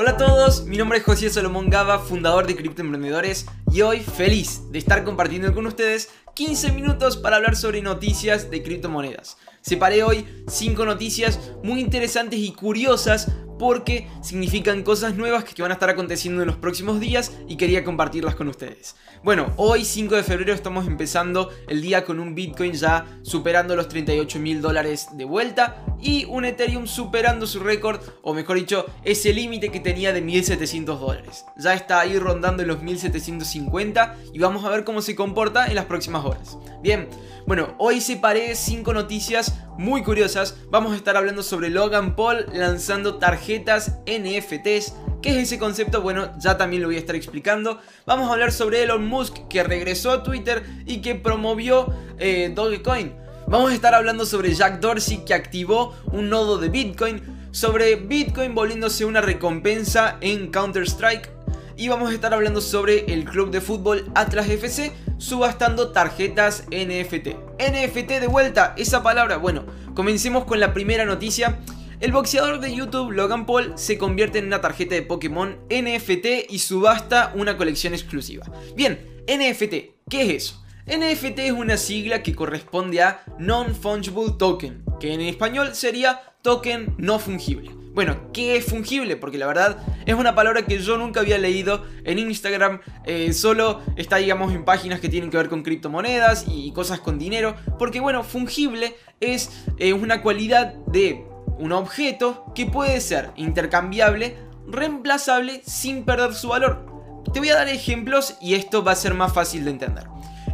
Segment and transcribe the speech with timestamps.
[0.00, 4.00] Hola a todos, mi nombre es José Solomón Gaba, fundador de Cripto Emprendedores y hoy
[4.00, 9.36] feliz de estar compartiendo con ustedes 15 minutos para hablar sobre noticias de criptomonedas.
[9.60, 13.30] Separé hoy 5 noticias muy interesantes y curiosas
[13.60, 17.84] porque significan cosas nuevas que van a estar aconteciendo en los próximos días y quería
[17.84, 18.96] compartirlas con ustedes.
[19.22, 23.86] Bueno, hoy 5 de febrero estamos empezando el día con un Bitcoin ya superando los
[23.88, 29.34] 38 mil dólares de vuelta y un Ethereum superando su récord, o mejor dicho, ese
[29.34, 31.44] límite que tenía de 1700 dólares.
[31.58, 35.84] Ya está ahí rondando los 1750 y vamos a ver cómo se comporta en las
[35.84, 36.56] próximas horas.
[36.82, 37.10] Bien,
[37.46, 40.56] bueno, hoy separé 5 noticias muy curiosas.
[40.70, 44.94] Vamos a estar hablando sobre Logan Paul lanzando tarjetas NFTs.
[45.22, 46.00] ¿Qué es ese concepto?
[46.00, 47.78] Bueno, ya también lo voy a estar explicando.
[48.06, 53.14] Vamos a hablar sobre Elon Musk que regresó a Twitter y que promovió eh, Dogecoin.
[53.46, 58.54] Vamos a estar hablando sobre Jack Dorsey que activó un nodo de Bitcoin, sobre Bitcoin
[58.54, 61.40] volviéndose una recompensa en Counter-Strike
[61.80, 67.28] y vamos a estar hablando sobre el club de fútbol Atlas FC subastando tarjetas NFT.
[67.58, 69.38] NFT de vuelta, esa palabra.
[69.38, 69.64] Bueno,
[69.94, 71.58] comencemos con la primera noticia.
[72.00, 76.58] El boxeador de YouTube Logan Paul se convierte en una tarjeta de Pokémon NFT y
[76.60, 78.46] subasta una colección exclusiva.
[78.74, 79.74] Bien, NFT,
[80.08, 80.64] ¿qué es eso?
[80.86, 87.18] NFT es una sigla que corresponde a Non-Fungible Token, que en español sería token no
[87.18, 87.70] fungible.
[87.92, 89.16] Bueno, ¿qué es fungible?
[89.16, 92.80] Porque la verdad es una palabra que yo nunca había leído en Instagram.
[93.04, 97.18] Eh, solo está, digamos, en páginas que tienen que ver con criptomonedas y cosas con
[97.18, 97.56] dinero.
[97.78, 101.26] Porque, bueno, fungible es eh, una cualidad de
[101.60, 106.86] un objeto que puede ser intercambiable, reemplazable sin perder su valor.
[107.32, 110.06] Te voy a dar ejemplos y esto va a ser más fácil de entender.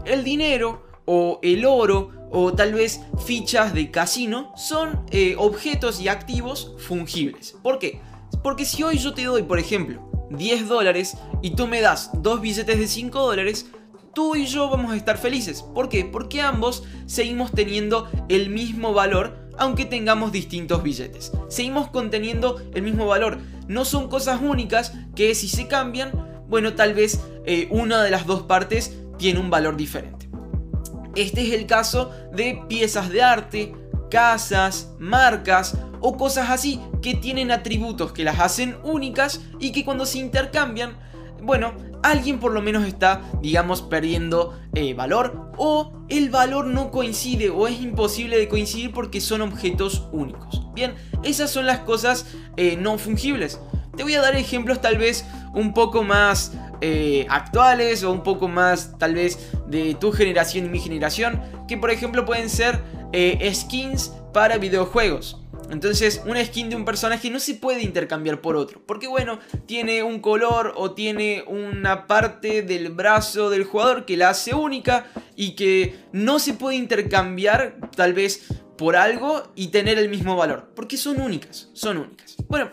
[0.04, 6.08] El dinero o el oro o tal vez fichas de casino son eh, objetos y
[6.08, 7.56] activos fungibles.
[7.62, 8.00] ¿Por qué?
[8.42, 12.40] Porque si hoy yo te doy, por ejemplo, 10 dólares y tú me das dos
[12.40, 13.66] billetes de 5 dólares,
[14.12, 15.62] tú y yo vamos a estar felices.
[15.62, 16.04] ¿Por qué?
[16.04, 21.32] Porque ambos seguimos teniendo el mismo valor aunque tengamos distintos billetes.
[21.48, 23.38] Seguimos conteniendo el mismo valor.
[23.68, 26.12] No son cosas únicas que si se cambian,
[26.48, 30.28] bueno, tal vez eh, una de las dos partes tiene un valor diferente.
[31.14, 33.74] Este es el caso de piezas de arte,
[34.10, 40.06] casas, marcas o cosas así que tienen atributos que las hacen únicas y que cuando
[40.06, 40.98] se intercambian,
[41.42, 47.50] bueno, alguien por lo menos está, digamos, perdiendo eh, valor o el valor no coincide
[47.50, 50.62] o es imposible de coincidir porque son objetos únicos.
[50.74, 52.26] Bien, esas son las cosas
[52.56, 53.60] eh, no fungibles.
[53.96, 55.24] Te voy a dar ejemplos tal vez
[55.54, 60.68] un poco más eh, actuales o un poco más tal vez de tu generación y
[60.68, 62.80] mi generación, que por ejemplo pueden ser
[63.54, 65.45] skins para videojuegos.
[65.70, 68.82] Entonces, una skin de un personaje no se puede intercambiar por otro.
[68.86, 74.30] Porque, bueno, tiene un color o tiene una parte del brazo del jugador que la
[74.30, 78.46] hace única y que no se puede intercambiar, tal vez
[78.78, 80.72] por algo y tener el mismo valor.
[80.74, 82.36] Porque son únicas, son únicas.
[82.48, 82.70] Bueno,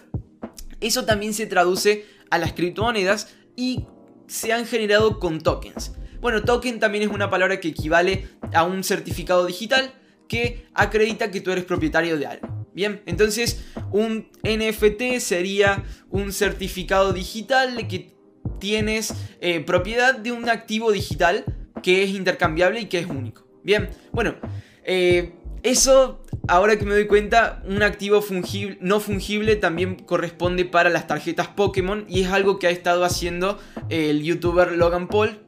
[0.82, 3.88] eso también se traduce a las criptomonedas y
[4.28, 5.94] se han generado con tokens.
[6.20, 9.94] Bueno, token también es una palabra que equivale a un certificado digital
[10.28, 12.53] que acredita que tú eres propietario de algo.
[12.74, 18.14] Bien, entonces un NFT sería un certificado digital de que
[18.60, 21.46] tienes eh, propiedad de un activo digital
[21.84, 23.46] que es intercambiable y que es único.
[23.64, 24.36] Bien, bueno,
[24.84, 30.90] eh, eso ahora que me doy cuenta, un activo fungible, no fungible también corresponde para
[30.90, 33.60] las tarjetas Pokémon y es algo que ha estado haciendo
[33.90, 35.40] el youtuber Logan Paul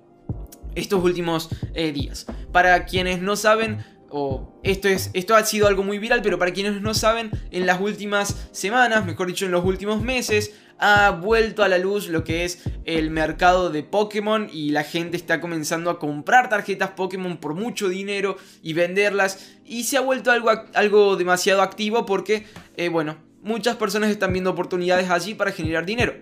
[0.75, 2.27] estos últimos eh, días.
[2.51, 3.83] Para quienes no saben,
[4.17, 7.65] o esto, es, esto ha sido algo muy viral, pero para quienes no saben, en
[7.65, 12.23] las últimas semanas, mejor dicho en los últimos meses, ha vuelto a la luz lo
[12.23, 17.37] que es el mercado de Pokémon y la gente está comenzando a comprar tarjetas Pokémon
[17.37, 22.45] por mucho dinero y venderlas y se ha vuelto algo, algo demasiado activo porque,
[22.77, 26.13] eh, bueno, muchas personas están viendo oportunidades allí para generar dinero.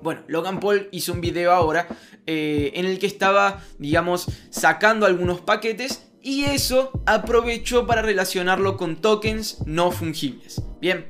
[0.00, 1.88] Bueno, Logan Paul hizo un video ahora
[2.26, 8.96] eh, en el que estaba, digamos, sacando algunos paquetes y eso aprovechó para relacionarlo con
[8.96, 10.62] tokens no fungibles.
[10.80, 11.06] Bien,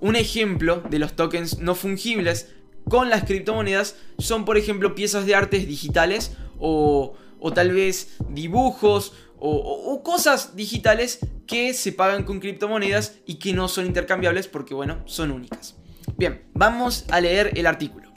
[0.00, 2.48] un ejemplo de los tokens no fungibles
[2.88, 7.14] con las criptomonedas son, por ejemplo, piezas de artes digitales o,
[7.54, 13.86] tal vez dibujos o, cosas digitales que se pagan con criptomonedas y que no son
[13.86, 15.76] intercambiables porque, bueno, son únicas.
[16.16, 18.10] Bien, vamos a leer el artículo.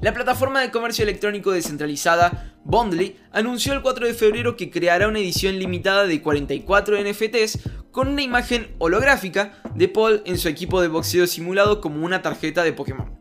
[0.00, 5.18] La plataforma de comercio electrónico descentralizada Bondly anunció el 4 de febrero que creará una
[5.18, 7.58] edición limitada de 44 NFTs
[7.90, 12.62] con una imagen holográfica de Paul en su equipo de boxeo simulado como una tarjeta
[12.62, 13.18] de Pokémon.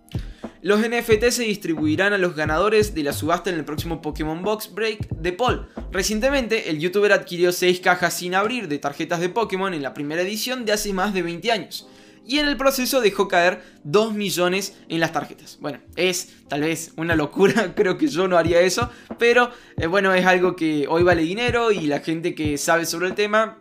[0.61, 4.73] Los NFT se distribuirán a los ganadores de la subasta en el próximo Pokémon Box
[4.73, 5.67] Break de Paul.
[5.91, 10.21] Recientemente, el youtuber adquirió 6 cajas sin abrir de tarjetas de Pokémon en la primera
[10.21, 11.87] edición de hace más de 20 años.
[12.27, 15.57] Y en el proceso dejó caer 2 millones en las tarjetas.
[15.61, 20.13] Bueno, es tal vez una locura, creo que yo no haría eso, pero eh, bueno,
[20.13, 23.59] es algo que hoy vale dinero y la gente que sabe sobre el tema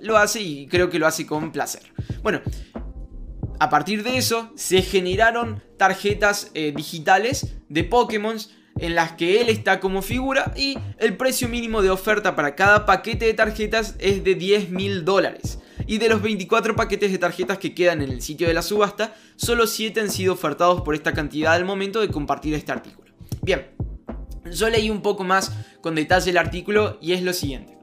[0.00, 1.82] lo hace y creo que lo hace con placer.
[2.22, 2.40] Bueno,
[3.60, 8.38] a partir de eso se generaron tarjetas eh, digitales de Pokémon
[8.78, 12.86] en las que él está como figura y el precio mínimo de oferta para cada
[12.86, 15.58] paquete de tarjetas es de 10 mil dólares.
[15.86, 19.14] Y de los 24 paquetes de tarjetas que quedan en el sitio de la subasta,
[19.36, 23.12] solo 7 han sido ofertados por esta cantidad al momento de compartir este artículo.
[23.42, 23.66] Bien,
[24.50, 27.76] yo leí un poco más con detalle el artículo y es lo siguiente.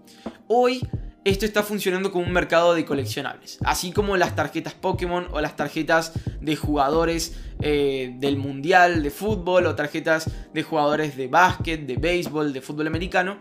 [0.48, 0.82] Hoy
[1.26, 3.60] esto está funcionando como un mercado de coleccionables.
[3.66, 9.66] Así como las tarjetas Pokémon o las tarjetas de jugadores eh, del mundial de fútbol
[9.66, 13.40] o tarjetas de jugadores de básquet, de béisbol, de fútbol americano.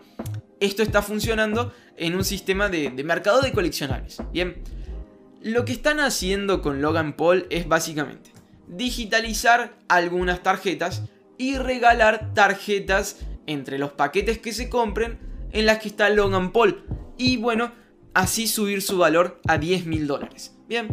[0.59, 4.21] Esto está funcionando en un sistema de, de mercado de coleccionables.
[4.33, 4.61] Bien,
[5.41, 8.31] lo que están haciendo con Logan Paul es básicamente
[8.67, 11.03] digitalizar algunas tarjetas
[11.37, 13.17] y regalar tarjetas
[13.47, 15.17] entre los paquetes que se compren
[15.51, 16.83] en las que está Logan Paul
[17.19, 17.71] y bueno,
[18.15, 20.55] así subir su valor a 10 mil dólares.
[20.67, 20.87] Bien,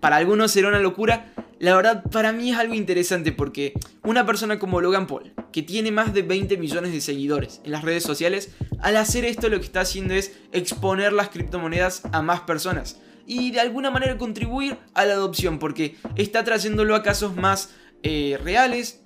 [0.00, 4.58] para algunos será una locura, la verdad para mí es algo interesante porque una persona
[4.58, 8.50] como Logan Paul, que tiene más de 20 millones de seguidores en las redes sociales,
[8.80, 13.50] al hacer esto lo que está haciendo es exponer las criptomonedas a más personas y
[13.50, 19.02] de alguna manera contribuir a la adopción porque está trayéndolo a casos más eh, reales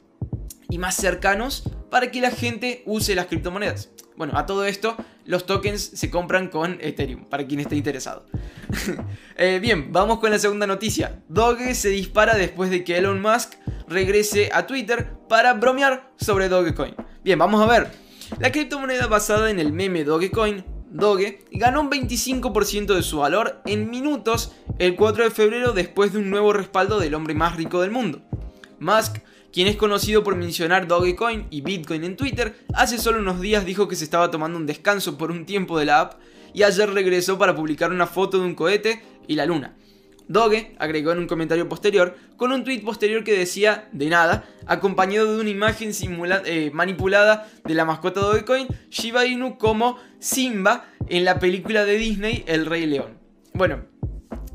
[0.71, 3.91] y más cercanos para que la gente use las criptomonedas.
[4.17, 4.97] Bueno, a todo esto,
[5.27, 8.25] los tokens se compran con Ethereum, para quien esté interesado.
[9.37, 11.23] Eh, bien, vamos con la segunda noticia.
[11.29, 13.55] Doge se dispara después de que Elon Musk
[13.89, 16.95] regrese a Twitter para bromear sobre Dogecoin.
[17.25, 17.91] Bien, vamos a ver.
[18.39, 23.91] La criptomoneda basada en el meme Dogecoin, Doge, ganó un 25% de su valor en
[23.91, 27.91] minutos el 4 de febrero después de un nuevo respaldo del hombre más rico del
[27.91, 28.23] mundo.
[28.79, 29.19] Musk
[29.53, 33.87] quien es conocido por mencionar Dogecoin y Bitcoin en Twitter, hace solo unos días dijo
[33.87, 36.21] que se estaba tomando un descanso por un tiempo de la app
[36.55, 39.77] y ayer regresó para publicar una foto de un cohete y la luna.
[40.29, 45.35] Doge agregó en un comentario posterior con un tweet posterior que decía de nada, acompañado
[45.35, 45.91] de una imagen
[46.45, 52.45] eh, manipulada de la mascota Dogecoin, Shiba Inu como Simba en la película de Disney
[52.47, 53.19] El Rey León.
[53.53, 53.85] Bueno,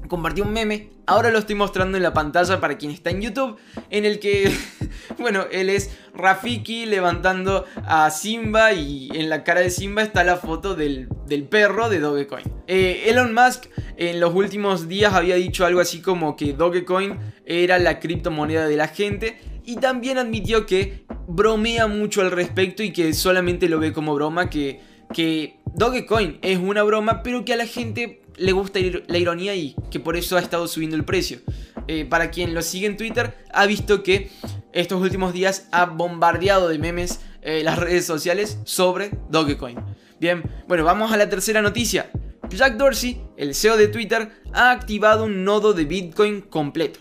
[0.07, 3.57] compartí un meme, ahora lo estoy mostrando en la pantalla para quien está en YouTube,
[3.89, 4.51] en el que,
[5.17, 10.37] bueno, él es Rafiki levantando a Simba y en la cara de Simba está la
[10.37, 11.07] foto del,
[11.49, 12.45] perro de Dogecoin.
[12.67, 13.65] Eh, Elon Musk
[13.97, 18.77] en los últimos días había dicho algo así como que Dogecoin era la criptomoneda de
[18.77, 23.91] la gente y también admitió que bromea mucho al respecto y que solamente lo ve
[23.91, 24.79] como broma, que,
[25.13, 29.75] que Dogecoin es una broma, pero que a la gente le gusta la ironía y
[29.91, 31.39] que por eso ha estado subiendo el precio.
[31.87, 34.29] Eh, para quien lo sigue en Twitter, ha visto que
[34.73, 39.77] estos últimos días ha bombardeado de memes eh, las redes sociales sobre Dogecoin.
[40.19, 42.11] Bien, bueno, vamos a la tercera noticia.
[42.49, 46.99] Jack Dorsey, el CEO de Twitter, ha activado un nodo de Bitcoin completo.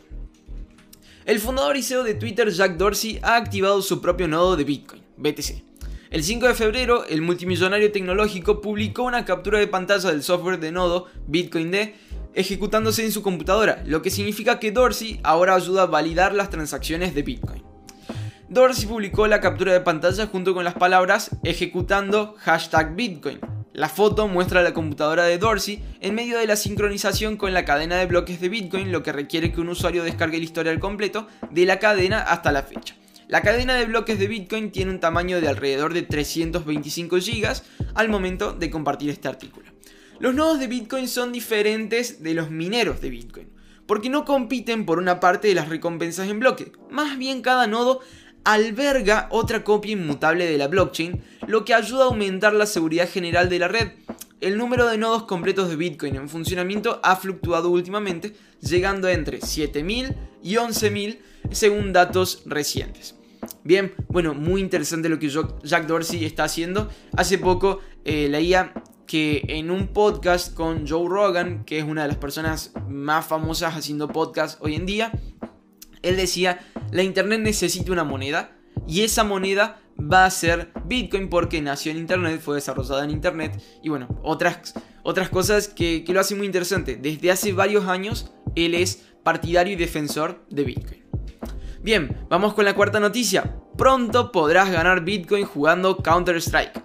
[1.24, 5.02] El fundador y CEO de Twitter, Jack Dorsey, ha activado su propio nodo de Bitcoin,
[5.16, 5.64] BTC.
[6.10, 10.70] El 5 de febrero, el multimillonario tecnológico publicó una captura de pantalla del software de
[10.70, 11.94] nodo Bitcoin D
[12.36, 17.14] ejecutándose en su computadora, lo que significa que Dorsey ahora ayuda a validar las transacciones
[17.14, 17.62] de Bitcoin.
[18.48, 23.40] Dorsey publicó la captura de pantalla junto con las palabras ejecutando hashtag Bitcoin.
[23.72, 27.96] La foto muestra la computadora de Dorsey en medio de la sincronización con la cadena
[27.96, 31.66] de bloques de Bitcoin, lo que requiere que un usuario descargue el historial completo de
[31.66, 32.94] la cadena hasta la fecha.
[33.28, 37.62] La cadena de bloques de Bitcoin tiene un tamaño de alrededor de 325 GB
[37.94, 39.75] al momento de compartir este artículo.
[40.18, 43.48] Los nodos de Bitcoin son diferentes de los mineros de Bitcoin,
[43.86, 48.00] porque no compiten por una parte de las recompensas en bloque, más bien cada nodo
[48.44, 53.48] alberga otra copia inmutable de la blockchain, lo que ayuda a aumentar la seguridad general
[53.48, 53.88] de la red.
[54.40, 60.14] El número de nodos completos de Bitcoin en funcionamiento ha fluctuado últimamente, llegando entre 7.000
[60.42, 61.18] y 11.000
[61.50, 63.16] según datos recientes.
[63.64, 66.88] Bien, bueno, muy interesante lo que Jack Dorsey está haciendo.
[67.16, 68.72] Hace poco eh, leía
[69.06, 73.76] que en un podcast con Joe Rogan, que es una de las personas más famosas
[73.76, 75.12] haciendo podcast hoy en día,
[76.02, 76.60] él decía,
[76.90, 81.98] la Internet necesita una moneda y esa moneda va a ser Bitcoin porque nació en
[81.98, 86.46] Internet, fue desarrollada en Internet y bueno, otras, otras cosas que, que lo hacen muy
[86.46, 86.96] interesante.
[86.96, 91.04] Desde hace varios años él es partidario y defensor de Bitcoin.
[91.82, 93.56] Bien, vamos con la cuarta noticia.
[93.76, 96.82] Pronto podrás ganar Bitcoin jugando Counter-Strike.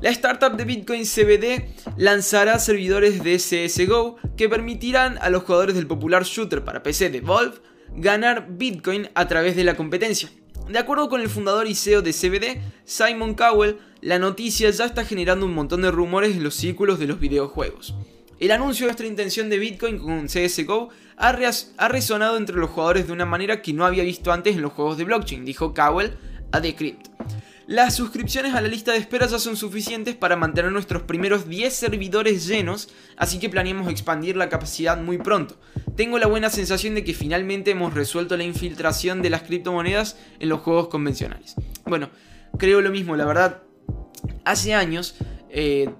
[0.00, 5.86] La startup de Bitcoin CBD lanzará servidores de CSGO que permitirán a los jugadores del
[5.86, 7.58] popular shooter para PC de Valve
[7.96, 10.30] ganar Bitcoin a través de la competencia.
[10.70, 15.04] De acuerdo con el fundador y CEO de CBD, Simon Cowell, la noticia ya está
[15.04, 17.94] generando un montón de rumores en los círculos de los videojuegos.
[18.38, 20.88] El anuncio de nuestra intención de Bitcoin con CSGO
[21.18, 21.36] ha,
[21.76, 24.72] ha, resonado entre los jugadores de una manera que no había visto antes en los
[24.72, 26.12] juegos de blockchain, dijo Cowell
[26.52, 27.08] a Decrypt.
[27.70, 31.72] Las suscripciones a la lista de espera ya son suficientes para mantener nuestros primeros 10
[31.72, 35.54] servidores llenos, así que planeamos expandir la capacidad muy pronto.
[35.94, 40.48] Tengo la buena sensación de que finalmente hemos resuelto la infiltración de las criptomonedas en
[40.48, 41.54] los juegos convencionales.
[41.86, 42.10] Bueno,
[42.58, 43.62] creo lo mismo, la verdad,
[44.44, 45.14] hace años
[45.48, 45.94] eh,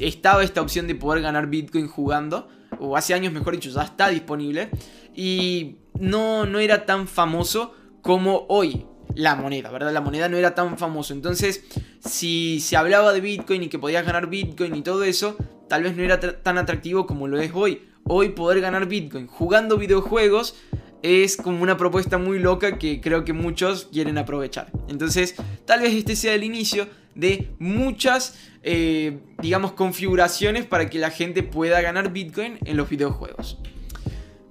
[0.00, 2.48] estaba esta opción de poder ganar Bitcoin jugando,
[2.80, 4.70] o hace años mejor dicho, ya está disponible,
[5.14, 9.92] y no, no era tan famoso como hoy la moneda, ¿verdad?
[9.92, 11.12] La moneda no era tan famoso.
[11.12, 11.64] Entonces,
[12.00, 15.36] si se hablaba de Bitcoin y que podías ganar Bitcoin y todo eso,
[15.68, 17.82] tal vez no era tan atractivo como lo es hoy.
[18.04, 20.56] Hoy poder ganar Bitcoin jugando videojuegos
[21.02, 24.70] es como una propuesta muy loca que creo que muchos quieren aprovechar.
[24.88, 31.10] Entonces, tal vez este sea el inicio de muchas, eh, digamos, configuraciones para que la
[31.10, 33.58] gente pueda ganar Bitcoin en los videojuegos.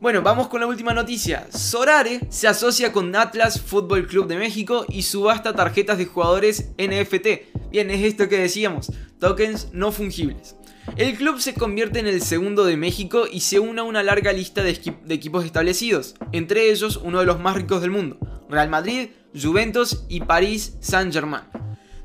[0.02, 1.46] Bueno, vamos con la última noticia.
[1.52, 7.70] Sorare se asocia con Atlas Fútbol Club de México y subasta tarjetas de jugadores NFT.
[7.70, 10.56] Bien, es esto que decíamos, tokens no fungibles.
[10.98, 14.34] El club se convierte en el segundo de México y se une a una larga
[14.34, 14.74] lista de,
[15.06, 18.18] de, equipos establecidos, entre ellos uno de los más ricos del mundo,
[18.50, 21.61] Real Madrid, Juventus y París Saint-Germain.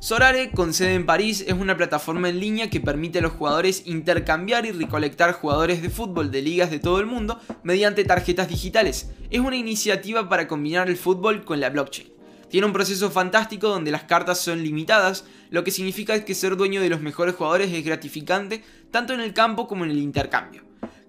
[0.06, 3.82] Sorare, con sede en París, es una plataforma en línea que permite a los jugadores
[3.86, 9.10] intercambiar y recolectar jugadores de fútbol de ligas de todo el mundo mediante tarjetas digitales.
[9.30, 12.06] Es una iniciativa para combinar el fútbol con la blockchain.
[12.48, 16.80] Tiene un proceso fantástico donde las cartas son limitadas, lo que significa que ser dueño
[16.80, 20.62] de los mejores jugadores es gratificante tanto en el campo como en el intercambio.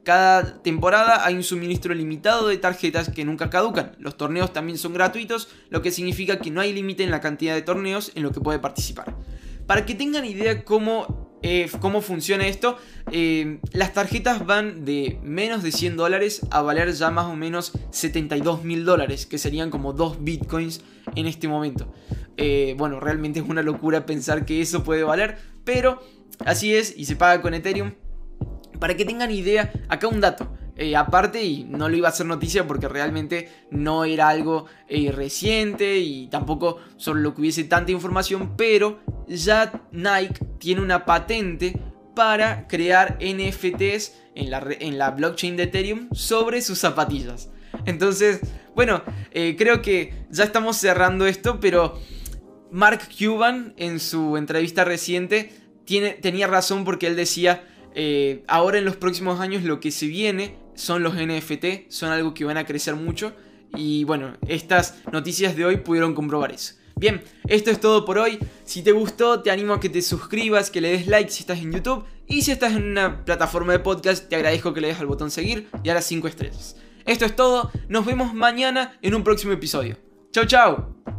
[0.08, 3.92] Cada temporada hay un suministro limitado de tarjetas que nunca caducan.
[4.00, 7.54] Los torneos también son gratuitos, lo que significa que no hay límite en la cantidad
[7.54, 9.14] de torneos en los que puede participar.
[9.66, 12.78] Para que tengan idea cómo, eh, cómo funciona esto,
[13.12, 17.74] eh, las tarjetas van de menos de 100 dólares a valer ya más o menos
[17.92, 20.86] 72 mil dólares, que serían como 2 bitcoins
[21.18, 21.94] en este momento.
[22.38, 26.02] Eh, bueno, realmente es una locura pensar que eso puede valer, pero
[26.46, 27.92] así es y se paga con Ethereum.
[28.80, 30.52] Para que tengan idea, acá un dato.
[30.76, 35.12] Eh, aparte, y no lo iba a hacer noticia porque realmente no era algo eh,
[35.12, 41.80] reciente y tampoco sobre lo que hubiese tanta información, pero ya Nike tiene una patente
[42.16, 47.50] para crear NFTs en la, en la blockchain de Ethereum sobre sus zapatillas.
[47.86, 48.42] Entonces,
[48.76, 52.00] bueno, eh, creo que ya estamos cerrando esto, pero
[52.72, 55.52] Mark Cuban en su entrevista reciente
[56.22, 57.64] tenía razón porque él decía
[58.00, 62.36] eh, ahora en los próximos años lo que se viene son los NFT, son algo
[62.36, 63.34] que van a crecer mucho
[63.76, 66.76] y bueno, estas noticias de hoy pudieron comprobar eso.
[66.96, 68.38] Bien, esto es todo por hoy.
[68.66, 71.58] Si te gustó, te animo a que te suscribas, que le des like si estás
[71.58, 72.06] en YouTube.
[72.28, 75.32] Y si estás en una plataforma de podcast, te agradezco que le des al botón
[75.32, 76.76] seguir y a las 5 estrellas.
[77.06, 79.98] Esto es todo, nos vemos mañana en un próximo episodio.
[80.32, 81.17] Chau chau.